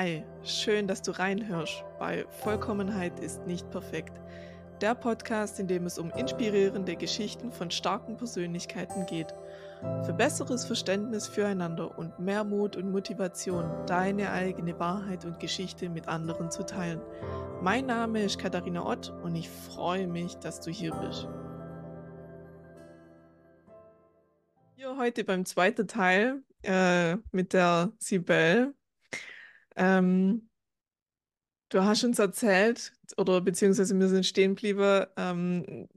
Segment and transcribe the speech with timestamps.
[0.00, 4.12] Hi, schön, dass du reinhörst bei Vollkommenheit ist nicht perfekt.
[4.80, 9.34] Der Podcast, in dem es um inspirierende Geschichten von starken Persönlichkeiten geht.
[10.04, 16.06] Für besseres Verständnis füreinander und mehr Mut und Motivation, deine eigene Wahrheit und Geschichte mit
[16.06, 17.00] anderen zu teilen.
[17.60, 21.26] Mein Name ist Katharina Ott und ich freue mich, dass du hier bist.
[24.76, 28.74] Hier heute beim zweiten Teil äh, mit der Sibel.
[29.78, 30.48] Ähm,
[31.70, 35.88] du hast uns erzählt, oder beziehungsweise wir sind stehen geblieben, ähm,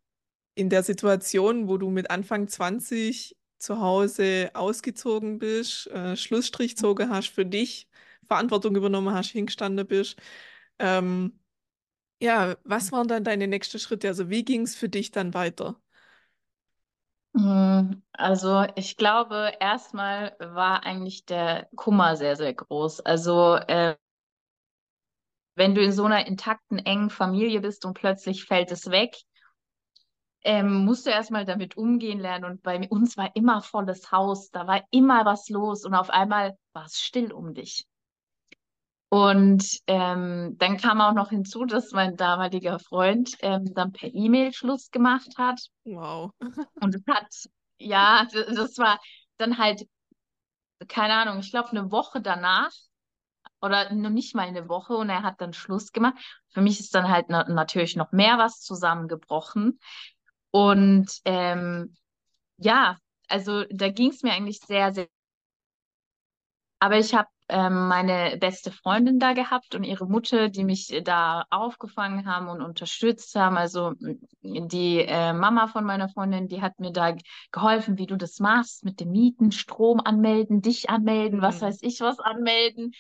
[0.56, 7.10] in der Situation, wo du mit Anfang 20 zu Hause ausgezogen bist, äh, Schlussstrich gezogen
[7.10, 7.88] hast für dich,
[8.28, 10.18] Verantwortung übernommen hast, hingestanden bist.
[10.80, 11.40] Ähm,
[12.22, 14.08] ja, was waren dann deine nächsten Schritte?
[14.10, 15.82] Also wie ging es für dich dann weiter?
[17.36, 23.02] Hm, also ich glaube, erstmal war eigentlich der Kummer sehr, sehr groß.
[23.02, 23.96] Also äh,
[25.56, 29.16] wenn du in so einer intakten, engen Familie bist und plötzlich fällt es weg,
[30.44, 32.46] ähm, musst du erstmal damit umgehen lernen.
[32.46, 36.58] Und bei uns war immer volles Haus, da war immer was los und auf einmal
[36.74, 37.86] war es still um dich.
[39.14, 44.54] Und ähm, dann kam auch noch hinzu, dass mein damaliger Freund ähm, dann per E-Mail
[44.54, 45.60] Schluss gemacht hat.
[45.84, 46.32] Wow.
[46.82, 47.28] Und es hat,
[47.78, 49.02] ja, das war
[49.36, 49.86] dann halt,
[50.88, 52.72] keine Ahnung, ich glaube eine Woche danach
[53.62, 56.16] oder noch nicht mal eine Woche und er hat dann Schluss gemacht.
[56.50, 59.80] Für mich ist dann halt na natürlich noch mehr was zusammengebrochen.
[60.52, 61.96] Und ähm,
[62.58, 65.08] ja, also da ging es mir eigentlich sehr, sehr.
[66.82, 71.46] Aber ich habe ähm, meine beste Freundin da gehabt und ihre Mutter, die mich da
[71.52, 73.56] aufgefangen haben und unterstützt haben.
[73.56, 73.94] Also
[74.42, 77.16] die äh, Mama von meiner Freundin, die hat mir da
[77.52, 81.44] geholfen, wie du das machst mit dem Mieten, Strom anmelden, dich anmelden, mhm.
[81.44, 82.94] was weiß ich was anmelden.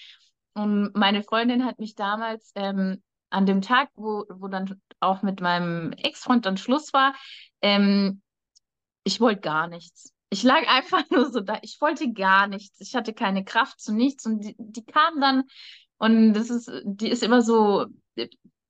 [0.54, 3.02] Und meine Freundin hat mich damals ähm,
[3.32, 7.16] an dem Tag, wo, wo dann auch mit meinem Ex-Freund dann Schluss war,
[7.64, 8.22] ähm,
[9.04, 10.14] ich wollte gar nichts.
[10.32, 11.60] Ich lag einfach nur so da.
[11.62, 12.80] Ich wollte gar nichts.
[12.82, 14.26] Ich hatte keine Kraft zu nichts.
[14.26, 15.44] Und die, die kam dann
[15.98, 17.86] und das ist, die ist immer so,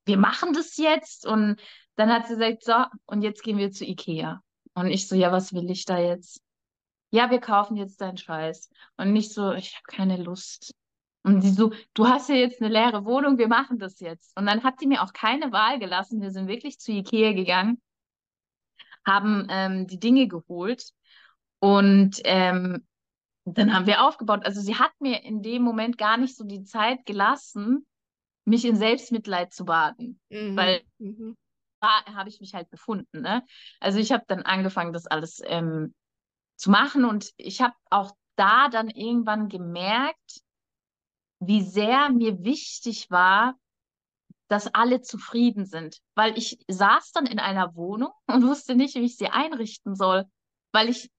[0.06, 1.26] wir machen das jetzt.
[1.26, 1.62] Und
[1.96, 2.74] dann hat sie gesagt, so,
[3.06, 4.42] und jetzt gehen wir zu Ikea.
[4.74, 6.42] Und ich so, ja, was will ich da jetzt?
[7.12, 8.70] Ja, wir kaufen jetzt deinen Scheiß.
[8.98, 10.74] Und nicht so, ich habe keine Lust.
[11.24, 14.36] Und sie so, du hast ja jetzt eine leere Wohnung, wir machen das jetzt.
[14.38, 16.22] Und dann hat sie mir auch keine Wahl gelassen.
[16.22, 17.82] Wir sind wirklich zu Ikea gegangen,
[19.06, 20.92] haben ähm, die Dinge geholt
[21.62, 22.86] und ähm,
[23.46, 24.46] dann haben wir aufgebaut.
[24.46, 27.86] Also sie hat mir in dem Moment gar nicht so die Zeit gelassen,
[28.46, 30.20] mich in Selbstmitleid zu baden.
[30.30, 30.58] Mhm.
[30.58, 31.38] Weil mhm.
[31.80, 33.22] da habe ich mich halt befunden.
[33.22, 33.44] Ne?
[33.80, 35.94] Also ich habe dann angefangen, das alles ähm,
[36.56, 40.42] zu machen und ich habe auch da dann irgendwann gemerkt,
[41.40, 43.56] wie sehr mir wichtig war,
[44.48, 46.00] dass alle zufrieden sind.
[46.16, 50.26] Weil ich saß dann in einer Wohnung und wusste nicht, wie ich sie einrichten soll,
[50.72, 51.12] weil ich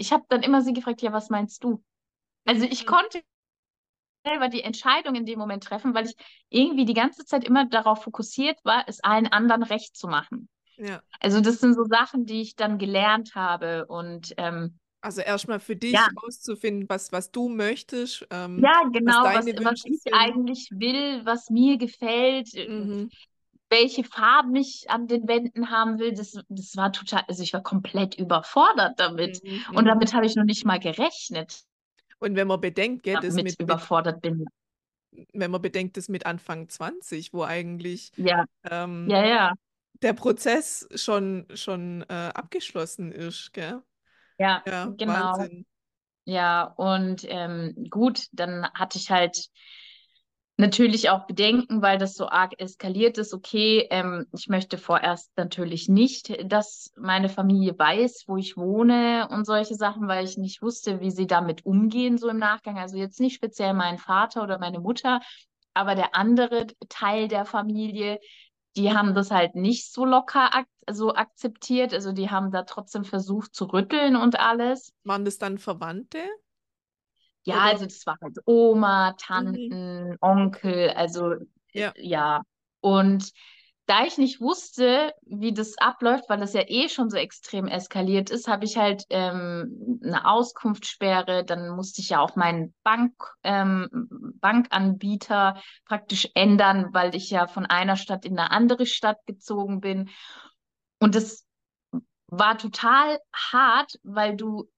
[0.00, 1.82] ich habe dann immer sie gefragt, ja, was meinst du?
[2.46, 2.88] Also ich mhm.
[2.88, 3.22] konnte
[4.26, 6.14] selber die Entscheidung in dem Moment treffen, weil ich
[6.48, 10.48] irgendwie die ganze Zeit immer darauf fokussiert war, es allen anderen recht zu machen.
[10.76, 11.02] Ja.
[11.20, 15.76] Also das sind so Sachen, die ich dann gelernt habe und ähm, also erstmal für
[15.76, 16.08] dich ja.
[16.16, 18.26] auszufinden, was, was du möchtest.
[18.30, 22.52] Ähm, ja, genau, was, was, was ich eigentlich will, was mir gefällt.
[22.54, 23.10] Mhm
[23.70, 27.62] welche Farben ich an den Wänden haben will, das, das war total, also ich war
[27.62, 29.42] komplett überfordert damit.
[29.42, 29.62] Mhm.
[29.70, 29.88] Und mhm.
[29.88, 31.62] damit habe ich noch nicht mal gerechnet.
[32.18, 34.44] Und wenn man bedenkt, gell, das mit überfordert bin.
[35.32, 38.44] Wenn man bedenkt, das mit Anfang 20, wo eigentlich ja.
[38.70, 39.52] Ähm, ja, ja.
[40.02, 43.82] der Prozess schon, schon äh, abgeschlossen ist, gell?
[44.38, 45.12] Ja, ja genau.
[45.12, 45.66] Wahnsinn.
[46.24, 49.48] Ja, und ähm, gut, dann hatte ich halt
[50.60, 53.34] natürlich auch bedenken, weil das so arg eskaliert ist.
[53.34, 59.44] Okay, ähm, ich möchte vorerst natürlich nicht, dass meine Familie weiß, wo ich wohne und
[59.44, 62.78] solche Sachen, weil ich nicht wusste, wie sie damit umgehen, so im Nachgang.
[62.78, 65.20] Also jetzt nicht speziell mein Vater oder meine Mutter,
[65.74, 68.20] aber der andere Teil der Familie,
[68.76, 71.94] die haben das halt nicht so locker ak so akzeptiert.
[71.94, 74.92] Also die haben da trotzdem versucht zu rütteln und alles.
[75.04, 76.18] Waren das dann Verwandte?
[77.44, 77.64] Ja, Oder?
[77.64, 80.16] also das war halt Oma, Tanten, mhm.
[80.20, 81.34] Onkel, also
[81.72, 81.92] ja.
[81.96, 82.42] ja.
[82.80, 83.32] Und
[83.90, 88.30] da ich nicht wusste, wie das abläuft, weil das ja eh schon so extrem eskaliert
[88.30, 91.44] ist, habe ich halt ähm, eine Auskunftssperre.
[91.44, 93.88] Dann musste ich ja auch meinen Bank, ähm,
[94.40, 100.08] Bankanbieter praktisch ändern, weil ich ja von einer Stadt in eine andere Stadt gezogen bin.
[101.00, 101.44] Und das
[102.28, 104.70] war total hart, weil du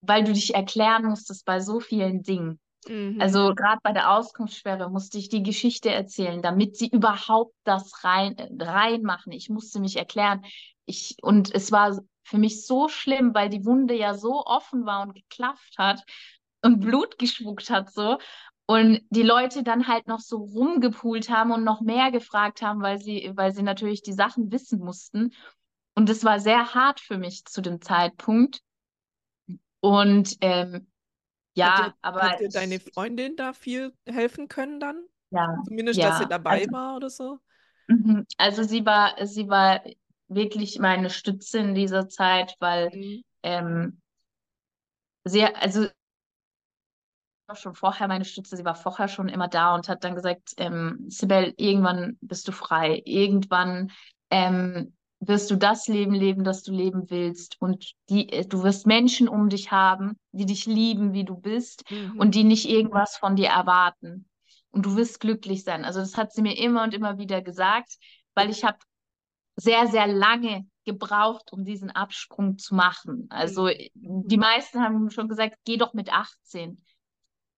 [0.00, 2.60] weil du dich erklären musstest bei so vielen Dingen.
[2.86, 3.20] Mhm.
[3.20, 8.36] Also gerade bei der Auskunftssperre musste ich die Geschichte erzählen, damit sie überhaupt das rein
[8.58, 9.32] reinmachen.
[9.32, 10.44] Ich musste mich erklären.
[10.86, 15.02] Ich, und es war für mich so schlimm, weil die Wunde ja so offen war
[15.02, 16.02] und geklafft hat
[16.62, 18.18] und Blut gespuckt hat so.
[18.66, 22.98] Und die Leute dann halt noch so rumgepult haben und noch mehr gefragt haben, weil
[22.98, 25.32] sie, weil sie natürlich die Sachen wissen mussten.
[25.94, 28.60] Und es war sehr hart für mich zu dem Zeitpunkt.
[29.80, 30.88] Und ähm,
[31.54, 35.06] ja, Hat dir, aber hat dir deine Freundin da viel helfen können dann?
[35.30, 36.28] ja, Zumindest, dass sie ja.
[36.28, 37.40] dabei Also, war oder so?
[37.88, 38.26] mhm.
[38.38, 39.82] also sie war, sie war
[40.28, 43.22] wirklich meine Stütze in dieser Zeit, weil Mhm.
[43.42, 44.00] ähm,
[45.24, 45.88] sie, also
[47.46, 50.52] war schon vorher meine Stütze, sie war vorher schon immer da und hat dann gesagt,
[50.58, 53.90] ähm, Sibel, irgendwann bist du frei, irgendwann
[54.30, 58.86] ähm, wirst du das Leben leben, das du leben willst und die, äh, du wirst
[58.86, 62.18] Menschen um dich haben, die dich lieben, wie du bist Mhm.
[62.18, 64.28] und die nicht irgendwas von dir erwarten
[64.70, 65.84] und du wirst glücklich sein.
[65.84, 67.96] Also das hat sie mir immer und immer wieder gesagt,
[68.34, 68.78] weil ich habe
[69.56, 73.26] sehr, sehr lange gebraucht, um diesen Absprung zu machen.
[73.30, 74.28] Also Mhm.
[74.28, 76.84] die meisten haben schon gesagt, geh doch mit 18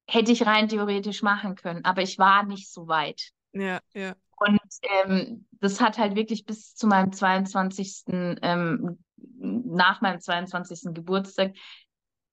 [0.09, 3.33] hätte ich rein theoretisch machen können, aber ich war nicht so weit.
[3.53, 4.15] Ja, ja.
[4.41, 8.05] Und ähm, das hat halt wirklich bis zu meinem 22.
[8.09, 10.95] Ähm, nach meinem 22.
[10.95, 11.55] Geburtstag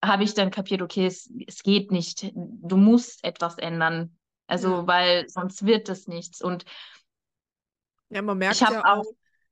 [0.04, 2.32] habe ich dann kapiert, okay, es, es geht nicht.
[2.34, 4.00] Du musst etwas ändern.
[4.00, 4.08] Ja.
[4.48, 6.42] Also, weil sonst wird es nichts.
[6.42, 6.64] Und
[8.10, 9.06] Ja, man merkt ja auch, auch,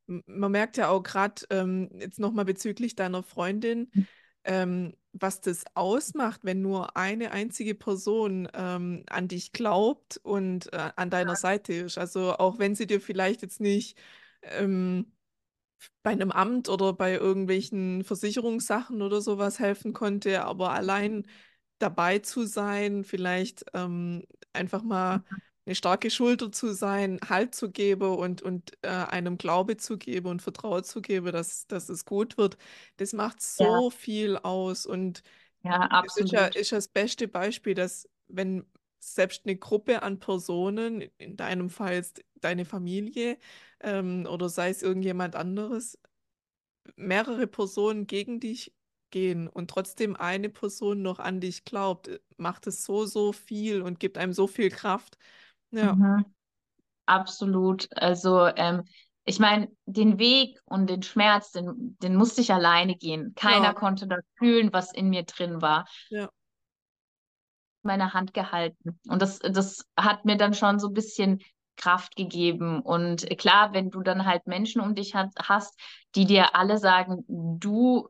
[0.08, 3.92] man merkt ja auch gerade ähm, jetzt nochmal bezüglich deiner Freundin,
[4.46, 10.92] ähm, was das ausmacht, wenn nur eine einzige Person ähm, an dich glaubt und äh,
[10.96, 11.98] an deiner Seite ist.
[11.98, 13.98] Also auch wenn sie dir vielleicht jetzt nicht
[14.44, 15.12] ähm,
[16.04, 21.28] bei einem Amt oder bei irgendwelchen Versicherungssachen oder sowas helfen konnte, aber allein
[21.80, 25.24] dabei zu sein, vielleicht ähm, einfach mal
[25.66, 30.28] eine starke Schulter zu sein, Halt zu geben und, und äh, einem Glaube zu geben
[30.28, 32.58] und Vertrauen zu geben, dass, dass es gut wird,
[32.98, 34.86] das macht ja, so viel aus.
[34.86, 35.24] Und
[35.64, 36.56] ja, es ist ja, absolut.
[36.56, 38.66] ist ja das beste Beispiel, dass wenn
[39.00, 43.38] selbst eine Gruppe an Personen, in deinem Fall jetzt deine Familie
[43.82, 45.98] ähm, oder sei es irgendjemand anderes,
[46.96, 48.74] mehrere Personen gegen dich
[49.12, 53.82] gehen und trotzdem eine Person noch an dich glaubt, äh, macht es so, so viel
[53.82, 55.18] und gibt einem so viel Kraft.
[55.72, 56.26] Ja, Mhm.
[57.08, 57.88] Absolut.
[57.96, 58.84] Also, ähm,
[59.26, 63.34] ich meine, den Weg und den Schmerz, den, den musste ich alleine gehen.
[63.36, 65.86] Keiner ja, konnte das fühlen, was in mir drin war.
[66.10, 66.30] ja,
[67.84, 69.00] Meine Hand gehalten.
[69.08, 71.42] Und das, das hat mir dann schon so ein bisschen
[71.78, 72.82] Kraft gegeben.
[72.82, 75.80] Und klar, wenn du dann halt Menschen um dich hast,
[76.16, 78.08] die dir alle sagen, du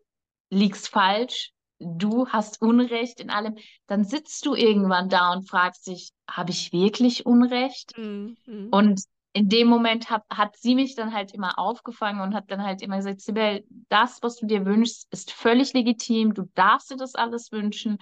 [0.49, 3.55] liegst falsch, du hast Unrecht in allem,
[3.87, 7.93] dann sitzt du irgendwann da und fragst dich, habe ich wirklich Unrecht?
[7.97, 8.33] mm,
[8.71, 9.01] Und
[9.33, 12.81] in dem Moment hat, hat sie mich dann halt immer aufgefangen und hat dann halt
[12.81, 16.33] immer gesagt, Sibel, das, was du dir wünschst, ist völlig legitim.
[16.33, 17.97] Du darfst dir das alles wünschen.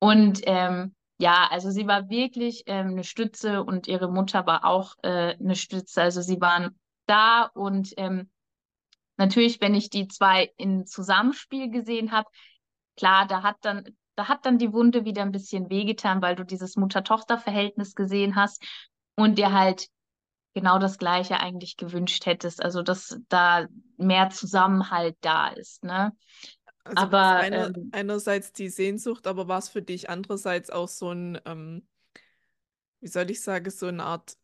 [0.00, 4.96] Und ähm, ja, also sie war wirklich ähm, eine Stütze und ihre Mutter war auch
[5.02, 6.02] äh, eine Stütze.
[6.02, 6.76] Also sie waren
[7.06, 8.30] da und ähm,
[9.16, 12.28] natürlich, wenn ich die zwei in Zusammenspiel gesehen habe,
[12.96, 13.84] klar, da hat dann,
[14.16, 18.62] da hat dann die Wunde wieder ein bisschen wehgetan, weil du dieses Mutter-Tochter-Verhältnis gesehen hast
[19.16, 19.88] und dir halt
[20.54, 22.62] genau das Gleiche eigentlich gewünscht hättest.
[22.62, 26.12] Also, dass da mehr Zusammenhalt da ist, ne?
[26.84, 31.10] Also Aber einer, ähm, einerseits die Sehnsucht, aber war es für dich andererseits auch so
[31.10, 31.86] ein, ähm,
[33.00, 34.36] wie soll ich sagen, so eine Art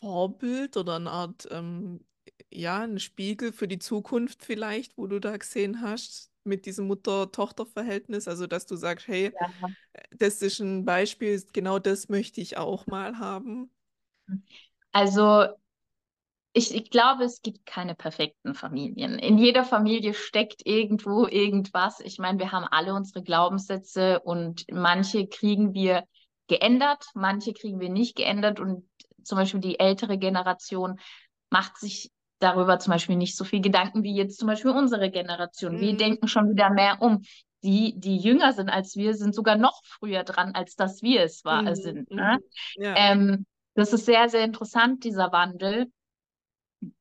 [0.00, 2.04] Vorbild oder eine Art, ähm,
[2.50, 8.28] ja, ein Spiegel für die Zukunft vielleicht, wo du da gesehen hast mit diesem Mutter-Tochter-Verhältnis?
[8.28, 9.68] Also, dass du sagst, hey, ja.
[10.10, 13.70] das ist ein Beispiel, genau das möchte ich auch mal haben.
[14.92, 15.46] Also
[16.52, 19.18] ich, ich glaube, es gibt keine perfekten Familien.
[19.18, 22.00] In jeder Familie steckt irgendwo irgendwas.
[22.00, 26.04] Ich meine, wir haben alle unsere Glaubenssätze und manche kriegen wir
[26.48, 28.58] geändert, manche kriegen wir nicht geändert.
[28.58, 28.88] Und
[29.22, 30.98] zum Beispiel die ältere Generation
[31.50, 35.80] macht sich darüber zum Beispiel nicht so viel Gedanken wie jetzt zum Beispiel unsere Generation.
[35.80, 37.22] Wir Mhm, denken schon wieder mehr um.
[37.62, 41.44] Die, die jünger sind als wir, sind sogar noch früher dran, als dass wir es
[41.44, 42.08] war, mhm, sind.
[42.16, 42.38] Ne?
[42.38, 42.44] mhm.
[42.74, 45.92] Ja, Ähm, das ist sehr, sehr interessant, dieser Wandel.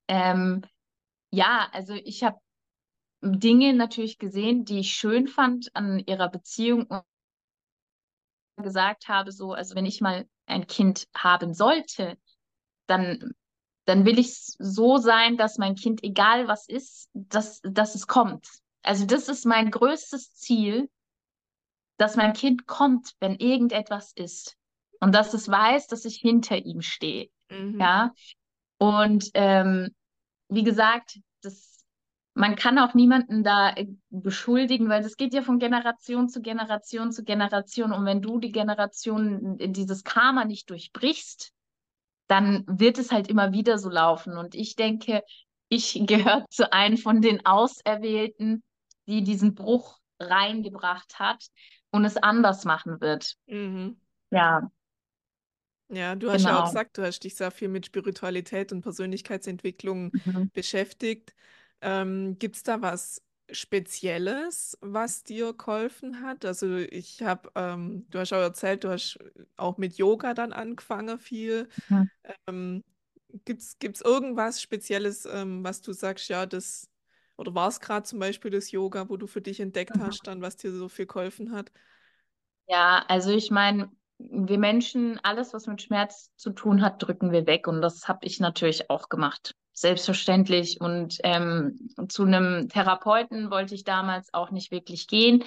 [0.08, 0.62] Ähm,
[1.31, 2.39] ja, also ich habe
[3.22, 7.03] Dinge natürlich gesehen, die ich schön fand an ihrer Beziehung und
[8.58, 12.17] gesagt habe, so, also wenn ich mal ein Kind haben sollte,
[12.88, 13.34] dann,
[13.89, 18.48] dann will ich so sein, dass mein Kind, egal was ist, dass, dass es kommt.
[18.84, 20.89] Also das ist mein größtes Ziel,
[21.98, 24.55] dass mein Kind kommt, wenn irgendetwas ist.
[25.00, 27.29] Und dass es weiß, dass ich hinter ihm stehe.
[27.50, 27.79] Mhm.
[27.79, 28.13] Ja.
[28.77, 29.89] Und ähm,
[30.50, 31.84] wie gesagt, das,
[32.36, 37.12] man kann auch niemanden da äh, beschuldigen, weil das geht ja von Generation zu Generation
[37.12, 37.91] zu Generation.
[37.91, 41.53] Und wenn du die Generation, dieses Karma nicht durchbrichst,
[42.29, 44.38] dann wird es halt immer wieder so laufen.
[44.38, 45.24] Und ich denke,
[45.69, 48.63] ich gehöre zu einem von den Auserwählten,
[49.07, 51.45] die diesen Bruch reingebracht hat
[51.91, 53.36] und es anders machen wird.
[53.48, 53.98] Mhm.
[54.31, 54.71] Ja,
[55.91, 56.65] Ja, du hast ja auch genau.
[56.65, 60.50] gesagt, du hast dich sehr viel mit Spiritualität und Persönlichkeitsentwicklung Mhm.
[60.53, 61.33] beschäftigt.
[61.81, 66.45] Ähm, gibt es da was Spezielles, was dir geholfen hat?
[66.45, 69.17] Also ich habe, ähm, du hast auch erzählt, du hast
[69.57, 71.69] auch mit Yoga dann angefangen viel.
[71.89, 72.09] Mhm.
[72.47, 72.83] Ähm,
[73.45, 76.89] gibt's, gibt's irgendwas Spezielles, ähm, was du sagst, ja, das,
[77.37, 79.99] oder war es gerade zum Beispiel das Yoga, wo du für dich entdeckt Mhm.
[79.99, 81.71] hast, dann, was dir so viel geholfen hat?
[82.67, 87.47] Ja, also ich meine, wir Menschen, alles, was mit Schmerz zu tun hat, drücken wir
[87.47, 87.67] weg.
[87.67, 89.55] Und das habe ich natürlich auch gemacht.
[89.79, 90.81] Selbstverständlich.
[90.81, 95.45] Und ähm, zu einem Therapeuten wollte ich damals auch nicht wirklich gehen,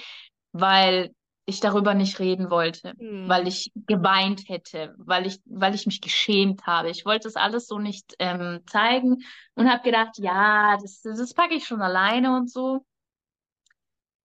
[0.53, 1.11] weil
[1.45, 3.47] ich darüber nicht reden wollte, weil Hm.
[3.47, 6.89] ich geweint hätte, weil ich, weil ich mich geschämt habe.
[6.89, 9.17] Ich wollte das alles so nicht ähm, zeigen
[9.53, 12.83] und habe gedacht, ja, das, das packe ich schon alleine und so.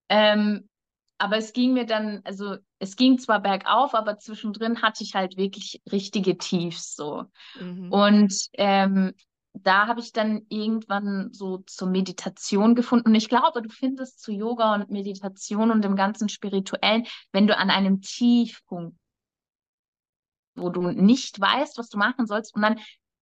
[0.09, 0.69] Ähm,
[1.19, 5.37] aber es ging mir dann, also es ging zwar bergauf, aber zwischendrin hatte ich halt
[5.37, 7.25] wirklich richtige Tiefs so.
[7.55, 7.91] Mhm.
[7.91, 9.15] Und ähm,
[9.67, 13.09] da habe ich dann irgendwann so zur Meditation gefunden.
[13.09, 17.57] Und ich glaube, du findest zu Yoga und Meditation und dem ganzen Spirituellen, wenn du
[17.57, 18.97] an einem Tiefpunkt,
[20.55, 22.81] wo du nicht weißt, was du machen sollst, und dann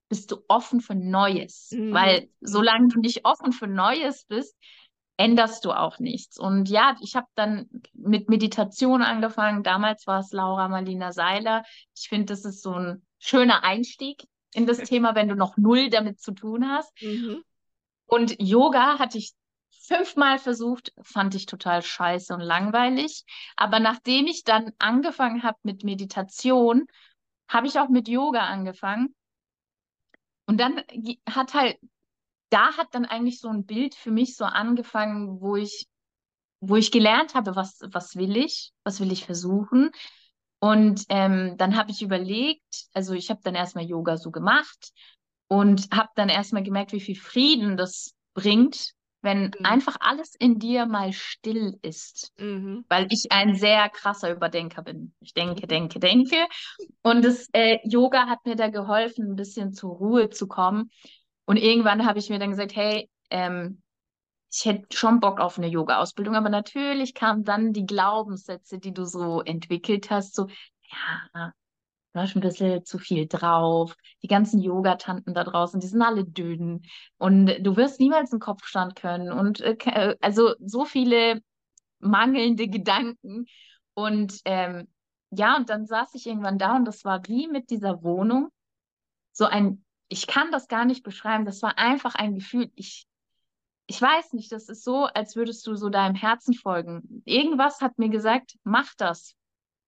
[0.09, 1.71] bist du offen für Neues.
[1.73, 1.93] Mhm.
[1.93, 4.57] Weil solange du nicht offen für Neues bist,
[5.17, 6.39] änderst du auch nichts.
[6.39, 9.63] Und ja, ich habe dann mit Meditation angefangen.
[9.63, 11.65] Damals war es Laura Marlina Seiler.
[11.97, 14.25] Ich finde, das ist so ein schöner Einstieg
[14.57, 16.93] in das Thema, wenn du noch null damit zu tun hast.
[17.03, 17.43] Mhm.
[18.07, 19.33] Und Yoga hatte ich
[19.71, 23.25] fünfmal versucht, fand ich total scheiße und langweilig.
[23.57, 26.87] Aber nachdem ich dann angefangen habe mit Meditation,
[27.49, 29.15] habe ich auch mit Yoga angefangen.
[30.47, 30.83] Und dann
[31.29, 31.79] hat halt,
[32.51, 35.87] da hat dann eigentlich so ein Bild für mich so angefangen, wo ich,
[36.61, 39.91] wo ich gelernt habe, was, was will ich, was will ich versuchen.
[40.59, 44.93] Und ähm, dann habe ich überlegt, also ich habe dann erstmal Yoga so gemacht
[45.49, 49.55] und habe dann erstmal gemerkt, wie viel Frieden das bringt, wenn Mhm.
[49.65, 52.33] einfach alles in dir mal still ist.
[52.39, 52.85] Mhm.
[52.89, 55.15] Weil ich ein sehr krasser Überdenker bin.
[55.21, 56.37] Ich denke, denke, denke.
[57.03, 60.91] Und das äh, Yoga hat mir da geholfen, ein bisschen zur Ruhe zu kommen.
[61.45, 63.83] Und irgendwann habe ich mir dann gesagt, hey, ähm,
[64.53, 69.05] ich hätte schon Bock auf eine Yoga-Ausbildung, aber natürlich kamen dann die Glaubenssätze, die du
[69.05, 70.47] so entwickelt hast, so,
[71.35, 71.53] ja,
[72.13, 73.95] du hast ein bisschen zu viel drauf.
[74.23, 76.83] Die ganzen Yogatanten da draußen, die sind alle dünn
[77.19, 81.43] und du wirst niemals einen Kopfstand können und äh, äh, also so viele
[81.99, 83.47] mangelnde Gedanken
[83.95, 84.89] und ähm,
[85.31, 88.49] ja, und dann saß ich irgendwann da und das war wie mit dieser Wohnung
[89.33, 93.07] so ein, ich kann das gar nicht beschreiben, das war einfach ein Gefühl, ich
[93.87, 97.23] ich weiß nicht, das ist so, als würdest du so deinem Herzen folgen.
[97.25, 99.35] Irgendwas hat mir gesagt, mach das.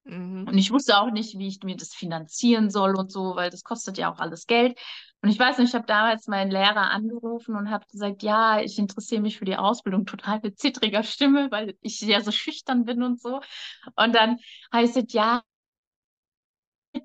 [0.05, 0.47] Mhm.
[0.49, 3.64] Und ich wusste auch nicht, wie ich mir das finanzieren soll und so, weil das
[3.64, 4.78] kostet ja auch alles Geld.
[5.21, 8.78] Und ich weiß nicht, ich habe damals meinen Lehrer angerufen und habe gesagt, ja, ich
[8.78, 13.02] interessiere mich für die Ausbildung, total mit zittriger Stimme, weil ich ja so schüchtern bin
[13.02, 13.40] und so.
[13.97, 14.38] Und dann
[14.73, 15.43] heißt es, ja,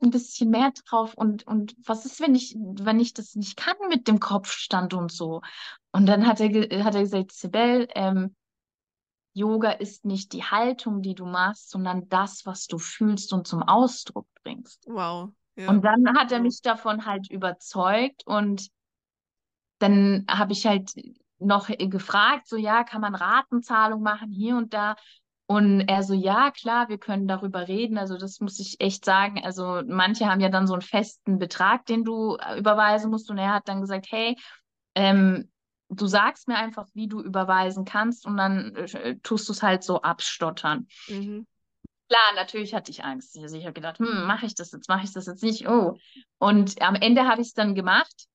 [0.04, 3.76] ein bisschen mehr drauf und, und was ist, wenn ich, wenn ich das nicht kann
[3.90, 5.42] mit dem Kopfstand und so?
[5.92, 8.36] Und dann hat er, hat er gesagt, Sibel, ähm,
[9.34, 13.64] Yoga ist nicht die Haltung, die du machst, sondern das, was du fühlst und zum
[13.64, 14.86] Ausdruck bringst.
[14.88, 15.32] Wow.
[15.56, 15.70] Ja.
[15.70, 18.70] Und dann hat er mich davon halt überzeugt und
[19.80, 20.92] dann habe ich halt
[21.40, 24.96] noch gefragt, so ja, kann man Ratenzahlung machen hier und da?
[25.46, 27.98] Und er so, ja, klar, wir können darüber reden.
[27.98, 29.44] Also das muss ich echt sagen.
[29.44, 33.30] Also manche haben ja dann so einen festen Betrag, den du äh, überweisen musst.
[33.30, 34.38] Und er hat dann gesagt, hey,
[34.96, 35.52] ähm,
[35.90, 39.84] du sagst mir einfach, wie du überweisen kannst und dann äh, tust du es halt
[39.84, 40.88] so abstottern.
[41.08, 41.46] Mhm.
[42.08, 43.38] Klar, natürlich hatte ich Angst.
[43.38, 45.68] Also ich habe gedacht, hm, mache ich das jetzt, mache ich das jetzt nicht?
[45.68, 45.98] Oh.
[46.38, 48.28] Und am Ende habe ich es dann gemacht.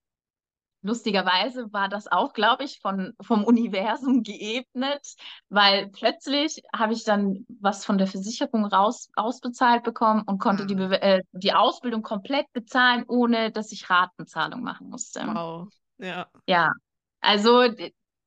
[0.83, 5.15] Lustigerweise war das auch, glaube ich, von, vom Universum geebnet,
[5.49, 10.75] weil plötzlich habe ich dann was von der Versicherung raus, ausbezahlt bekommen und konnte die,
[10.75, 10.79] Ah.
[10.79, 15.21] Bewe- äh, die Ausbildung komplett bezahlen, ohne dass ich Ratenzahlung machen musste.
[15.27, 15.69] Wow.
[15.99, 16.31] Ja.
[16.47, 16.73] Ja,
[17.21, 17.63] also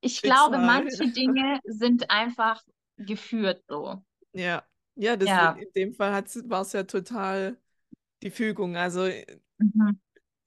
[0.01, 0.65] ich glaube, Schicksal.
[0.65, 2.62] manche Dinge sind einfach
[2.98, 4.03] geführt so.
[4.34, 4.63] Ja.
[4.96, 5.51] Ja, das in, Ja.
[5.53, 6.12] in dem Fall
[6.50, 7.58] war es ja total
[8.22, 8.75] die Fügung.
[8.75, 9.25] Also äh,
[9.60, 10.00] Mhm.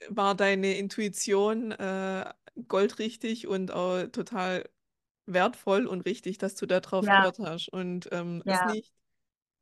[0.09, 2.33] War deine Intuition äh,
[2.69, 4.69] goldrichtig und auch total
[5.27, 8.65] wertvoll und richtig, dass du da drauf Ja, gehört hast und ähm, es ja.
[8.65, 8.93] nicht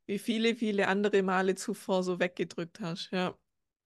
[0.07, 3.11] wie viele, viele andere Male zuvor so weggedrückt hast.
[3.11, 3.37] Ja,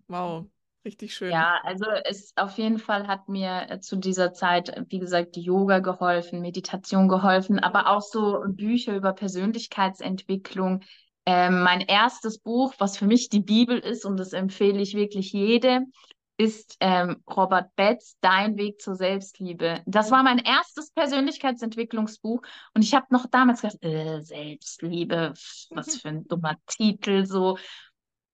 [0.07, 0.47] wow,
[0.85, 1.47] richtig schön.
[1.49, 5.35] Ja, also es auf jeden Fall hat mir äh, zu dieser Zeit, äh, wie gesagt,
[5.35, 10.83] Yoga geholfen, Meditation geholfen, aber auch so Bücher über Persönlichkeitsentwicklung.
[11.25, 15.33] Ähm, mein erstes Buch, was für mich die Bibel ist, und das empfehle ich wirklich
[15.33, 15.91] jedem,
[16.37, 19.81] ist ähm, Robert Betz, Dein Weg zur Selbstliebe.
[19.85, 22.41] Das war mein erstes Persönlichkeitsentwicklungsbuch
[22.73, 25.33] und ich habe noch damals gedacht, äh, Selbstliebe,
[25.71, 27.57] was für ein dummer Titel so.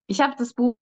[0.07, 0.75] Ich habe das Buch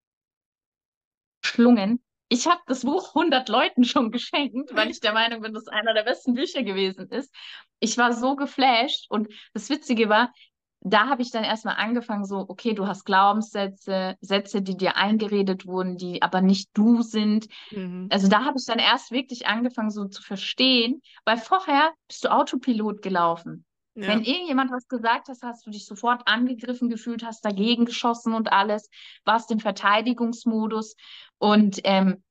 [1.42, 2.02] verschlungen.
[2.28, 5.68] Ich habe das Buch 100 Leuten schon geschenkt, weil ich der Meinung bin, dass es
[5.68, 7.34] einer der besten Bücher gewesen ist.
[7.80, 10.32] Ich war so geflasht und das Witzige war,
[10.80, 15.66] da habe ich dann erstmal angefangen, so, okay, du hast Glaubenssätze, Sätze, die dir eingeredet
[15.66, 17.48] wurden, die aber nicht du sind.
[17.70, 18.08] Mhm.
[18.08, 22.32] Also da habe ich dann erst wirklich angefangen, so zu verstehen, weil vorher bist du
[22.32, 23.64] Autopilot gelaufen.
[24.02, 24.24] Wenn Ja.
[24.24, 28.88] irgendjemand was gesagt hat, hast du dich sofort angegriffen gefühlt, hast dagegen geschossen und alles,
[29.24, 30.96] warst im Verteidigungsmodus.
[31.38, 32.22] Und ähm,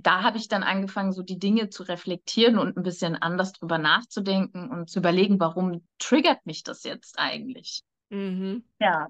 [0.00, 3.78] da habe ich dann angefangen, so die Dinge zu reflektieren und ein bisschen anders drüber
[3.78, 7.82] nachzudenken und zu überlegen, warum triggert mich das jetzt eigentlich?
[8.10, 8.64] Mhm.
[8.80, 9.08] Ja.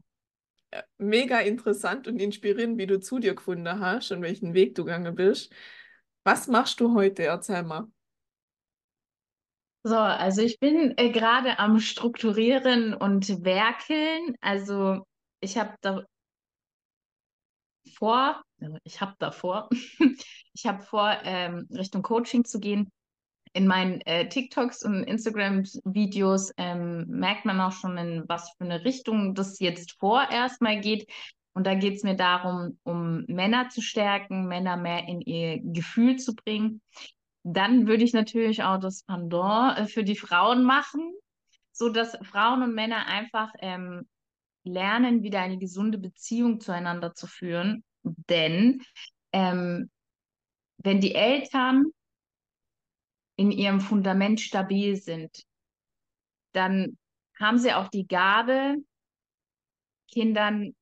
[0.72, 4.84] Ja, Mega interessant und inspirierend, wie du zu dir gefunden hast und welchen Weg du
[4.84, 5.52] gegangen bist.
[6.24, 7.24] Was machst du heute?
[7.24, 7.88] Erzähl mal.
[9.84, 14.36] So, also ich bin äh, gerade am Strukturieren und Werkeln.
[14.40, 15.04] Also
[15.40, 16.04] ich habe da
[17.96, 19.68] vor, also ich habe davor,
[20.54, 22.90] ich habe vor, ähm, Richtung Coaching zu gehen.
[23.54, 28.85] In meinen äh, TikToks und Instagram-Videos ähm, merkt man auch schon, in was für eine
[28.85, 31.11] Richtung das jetzt vorerst mal geht.
[31.54, 36.17] Und da geht es mir darum, um Männer zu stärken, Männer mehr in ihr Gefühl
[36.17, 36.80] zu bringen.
[37.43, 41.12] Dann würde ich natürlich auch das Pendant äh, für die Frauen machen,
[41.73, 44.08] so dass Frauen und Männer einfach ähm,
[44.65, 47.84] lernen, wieder eine gesunde Beziehung zueinander zu führen.
[48.02, 48.80] Denn
[49.32, 49.91] ähm,
[50.82, 51.86] wenn die Eltern
[53.36, 55.45] in ihrem Fundament stabil sind,
[56.52, 56.99] dann
[57.38, 58.76] haben sie auch die Gabe,
[60.10, 60.75] Kindern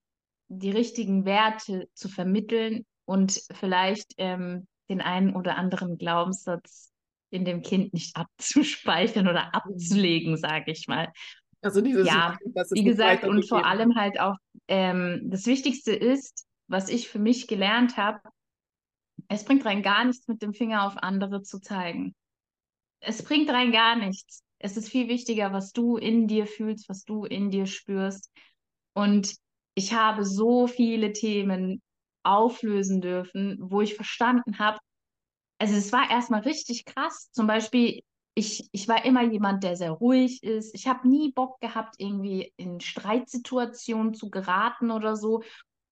[0.49, 6.93] die richtigen Werte zu vermitteln und vielleicht ähm, den einen oder anderen Glaubenssatz
[7.31, 11.13] in dem Kind nicht abzuspeichern oder abzulegen, sage ich mal.
[11.63, 14.37] Also dieses Ja, es wie gesagt, und vor allem halt auch
[14.67, 18.21] ähm, das Wichtigste ist, was ich für mich gelernt habe,
[19.29, 22.15] es bringt rein gar nichts, mit dem Finger auf andere zu zeigen.
[23.01, 24.43] Es bringt rein gar nichts.
[24.59, 28.31] Es ist viel wichtiger, was du in dir fühlst, was du in dir spürst.
[28.93, 29.35] Und
[29.75, 31.81] ich habe so viele Themen
[32.23, 34.79] auflösen dürfen, wo ich verstanden habe,
[35.59, 37.31] also es war erstmal richtig krass.
[37.33, 38.01] Zum Beispiel,
[38.35, 40.75] ich, ich war immer jemand, der sehr ruhig ist.
[40.75, 45.43] Ich habe nie Bock gehabt, irgendwie in Streitsituationen zu geraten oder so.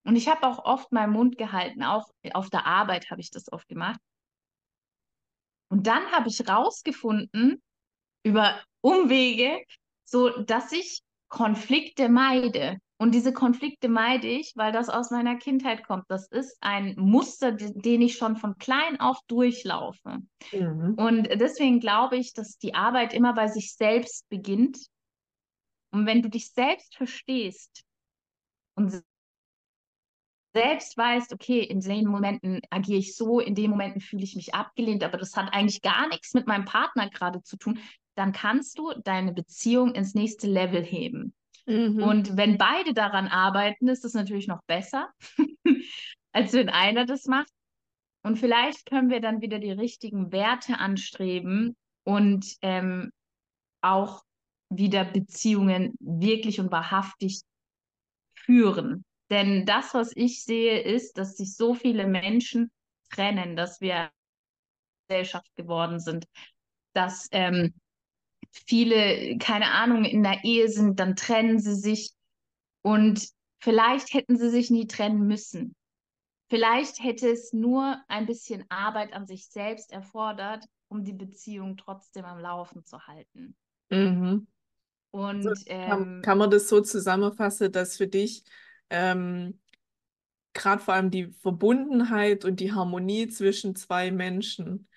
[0.08, 1.82] Und ich habe auch oft meinen Mund gehalten.
[1.82, 4.00] Auch auf der Arbeit habe ich das oft gemacht.
[5.70, 7.62] Und dann habe ich rausgefunden,
[8.22, 9.62] über Umwege,
[10.04, 12.78] so dass ich Konflikte meide.
[12.96, 16.06] Und diese Konflikte meide ich, weil das aus meiner Kindheit kommt.
[16.08, 20.20] Das ist ein Muster, den ich schon von klein auf durchlaufe.
[20.52, 20.94] Mhm.
[20.94, 24.78] Und deswegen glaube ich, dass die Arbeit immer bei sich selbst beginnt.
[25.90, 27.82] Und wenn du dich selbst verstehst
[28.74, 29.02] und
[30.58, 34.54] selbst weißt, okay, in den Momenten agiere ich so, in den Momenten fühle ich mich
[34.54, 37.78] abgelehnt, aber das hat eigentlich gar nichts mit meinem Partner gerade zu tun,
[38.16, 41.32] dann kannst du deine Beziehung ins nächste Level heben.
[41.66, 42.02] Mhm.
[42.02, 45.08] Und wenn beide daran arbeiten, ist das natürlich noch besser,
[46.32, 47.52] als wenn einer das macht.
[48.24, 53.12] Und vielleicht können wir dann wieder die richtigen Werte anstreben und ähm,
[53.80, 54.24] auch
[54.70, 57.42] wieder Beziehungen wirklich und wahrhaftig
[58.34, 59.04] führen.
[59.30, 62.70] Denn das, was ich sehe, ist, dass sich so viele Menschen
[63.10, 64.10] trennen, dass wir
[65.08, 66.26] Gesellschaft geworden sind,
[66.94, 67.74] dass ähm,
[68.50, 72.12] viele, keine Ahnung, in der Ehe sind, dann trennen sie sich
[72.82, 73.28] und
[73.60, 75.74] vielleicht hätten sie sich nie trennen müssen.
[76.50, 82.24] Vielleicht hätte es nur ein bisschen Arbeit an sich selbst erfordert, um die Beziehung trotzdem
[82.24, 83.54] am Laufen zu halten.
[83.90, 84.46] Mhm.
[85.12, 88.44] Also Und kann, ähm, kann man das so zusammenfassen, dass für dich
[88.90, 89.60] ähm,
[90.54, 94.88] gerade vor allem die Verbundenheit und die Harmonie zwischen zwei Menschen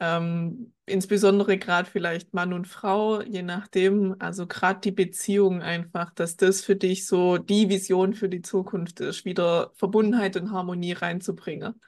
[0.00, 4.16] Ähm, insbesondere gerade vielleicht Mann und Frau, je nachdem.
[4.20, 9.00] Also gerade die Beziehung einfach, dass das für dich so die Vision für die Zukunft
[9.00, 11.80] ist, wieder Verbundenheit und Harmonie reinzubringen.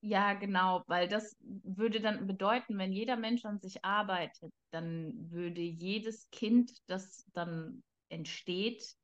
[0.00, 5.60] Ja, genau, weil das würde dann bedeuten, wenn jeder Mensch an sich arbeitet, dann würde
[5.60, 8.94] jedes Kind, das dann entsteht,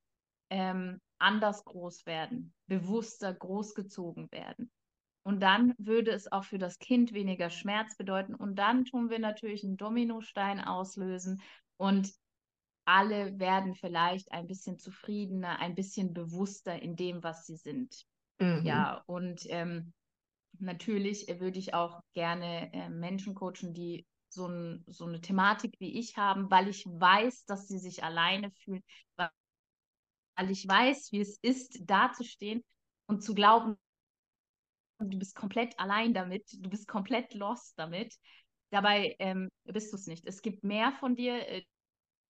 [0.50, 4.70] ähm, anders groß werden, bewusster großgezogen werden.
[5.22, 8.34] Und dann würde es auch für das Kind weniger Schmerz bedeuten.
[8.34, 11.42] Und dann tun wir natürlich einen Dominostein auslösen
[11.76, 12.12] und
[12.86, 18.06] alle werden vielleicht ein bisschen zufriedener, ein bisschen bewusster in dem, was sie sind.
[18.38, 18.62] Mhm.
[18.64, 19.92] Ja, und ähm,
[20.58, 25.98] natürlich würde ich auch gerne äh, Menschen coachen, die so, ein, so eine Thematik wie
[25.98, 28.82] ich haben, weil ich weiß, dass sie sich alleine fühlen,
[30.38, 32.64] weil ich weiß, wie es ist, dazustehen
[33.06, 33.76] und zu glauben,
[35.00, 38.14] du bist komplett allein damit, du bist komplett lost damit.
[38.70, 40.26] Dabei ähm, bist du es nicht.
[40.26, 41.48] Es gibt mehr von dir.
[41.48, 41.64] Äh,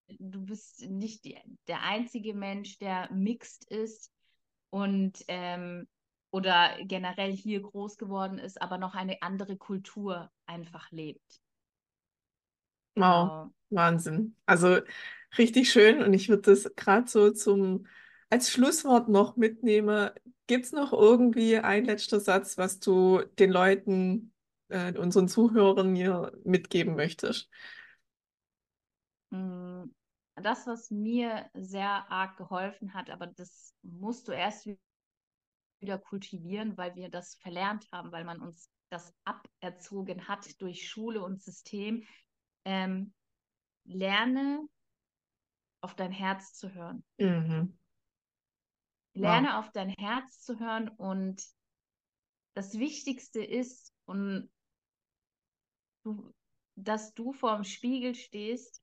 [0.07, 4.11] du bist nicht die, der einzige Mensch, der mixed ist
[4.71, 5.87] und ähm,
[6.31, 11.41] oder generell hier groß geworden ist, aber noch eine andere Kultur einfach lebt.
[12.95, 13.53] Wow, genau.
[13.69, 14.35] Wahnsinn.
[14.45, 14.79] Also
[15.37, 17.85] richtig schön und ich würde das gerade so zum
[18.29, 20.11] als Schlusswort noch mitnehmen.
[20.47, 24.33] Gibt es noch irgendwie ein letzter Satz, was du den Leuten,
[24.69, 27.49] äh, unseren Zuhörern hier mitgeben möchtest?
[29.31, 29.93] Hm,
[30.35, 34.67] das, was mir sehr arg geholfen hat, aber das musst du erst
[35.79, 41.23] wieder kultivieren, weil wir das verlernt haben, weil man uns das aberzogen hat durch Schule
[41.23, 42.03] und System.
[42.65, 43.13] Ähm,
[43.85, 44.67] lerne
[45.81, 47.03] auf dein Herz zu hören.
[47.17, 47.77] Mhm.
[49.13, 49.55] Lerne wow.
[49.55, 51.43] auf dein Herz zu hören und
[52.53, 54.49] das Wichtigste ist, und
[56.03, 56.33] du,
[56.75, 58.81] dass du vor dem Spiegel stehst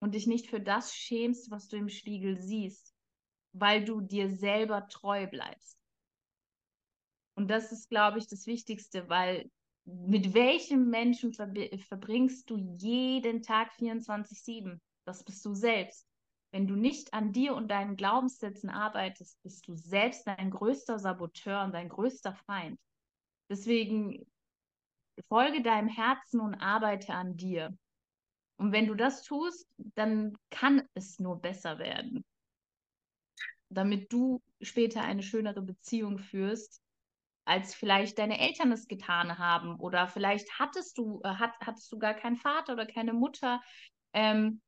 [0.00, 2.94] und dich nicht für das schämst, was du im Spiegel siehst,
[3.52, 5.76] weil du dir selber treu bleibst.
[7.34, 9.50] Und das ist, glaube ich, das Wichtigste, weil
[9.84, 14.78] mit welchem Menschen verbringst du jeden Tag 24-7?
[15.08, 16.06] Das bist du selbst.
[16.52, 21.64] Wenn du nicht an dir und deinen Glaubenssätzen arbeitest, bist du selbst dein größter Saboteur
[21.64, 22.78] und dein größter Feind.
[23.48, 24.30] Deswegen
[25.26, 27.74] folge deinem Herzen und arbeite an dir.
[28.58, 32.22] Und wenn du das tust, dann kann es nur besser werden.
[33.70, 36.82] Damit du später eine schönere Beziehung führst,
[37.46, 41.98] als vielleicht deine Eltern es getan haben oder vielleicht hattest du, äh, hat, hattest du
[41.98, 43.62] gar keinen Vater oder keine Mutter
[44.12, 44.60] ähm,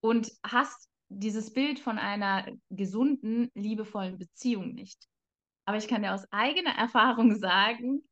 [0.00, 5.06] und hast dieses Bild von einer gesunden, liebevollen Beziehung nicht.
[5.64, 8.02] Aber ich kann dir aus eigener Erfahrung sagen,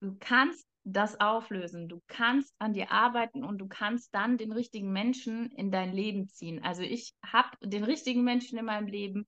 [0.00, 4.92] du kannst das auflösen, du kannst an dir arbeiten und du kannst dann den richtigen
[4.92, 6.62] Menschen in dein Leben ziehen.
[6.62, 9.26] Also ich habe den richtigen Menschen in meinem Leben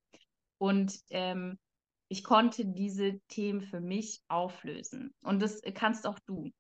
[0.59, 1.59] und ähm,
[2.09, 5.13] ich konnte diese Themen für mich auflösen.
[5.21, 6.51] Und das kannst auch du.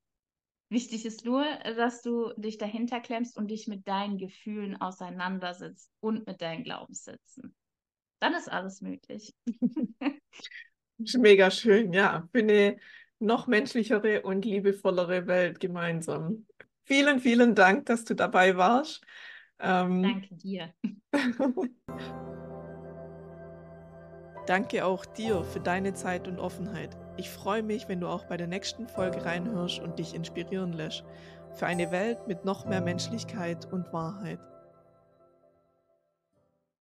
[0.70, 1.44] Wichtig ist nur,
[1.76, 7.54] dass du dich dahinter klemmst und dich mit deinen Gefühlen auseinandersetzt und mit deinen Glaubenssätzen.
[8.20, 9.34] Dann ist alles möglich.
[11.16, 12.28] Mega schön, ja.
[12.32, 12.78] Für eine
[13.18, 16.46] noch menschlichere und liebevollere Welt gemeinsam.
[16.84, 19.04] Vielen, vielen Dank, dass du dabei warst.
[19.58, 20.74] Ähm, Danke dir.
[24.48, 26.96] Danke auch dir für deine Zeit und Offenheit.
[27.18, 31.04] Ich freue mich, wenn du auch bei der nächsten Folge reinhörst und dich inspirieren lässt.
[31.52, 34.38] Für eine Welt mit noch mehr Menschlichkeit und Wahrheit.